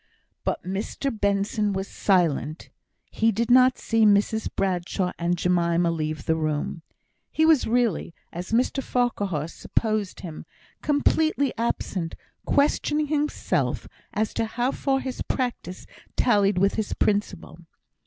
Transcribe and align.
But 0.43 0.63
Mr 0.63 1.11
Benson 1.15 1.73
was 1.73 1.87
silent. 1.87 2.69
He 3.11 3.31
did 3.31 3.51
not 3.51 3.77
see 3.77 4.03
Mrs 4.03 4.49
Bradshaw 4.55 5.11
and 5.19 5.37
Jemima 5.37 5.91
leave 5.91 6.25
the 6.25 6.35
room. 6.35 6.81
He 7.31 7.45
was 7.45 7.67
really, 7.67 8.15
as 8.33 8.51
Mr 8.51 8.81
Farquhar 8.81 9.47
supposed 9.47 10.21
him, 10.21 10.47
completely 10.81 11.53
absent, 11.55 12.15
questioning 12.45 13.09
himself 13.09 13.87
as 14.11 14.33
to 14.33 14.45
how 14.45 14.71
far 14.71 15.01
his 15.01 15.21
practice 15.21 15.85
tallied 16.15 16.57
with 16.57 16.73
his 16.73 16.93
principle. 16.95 17.59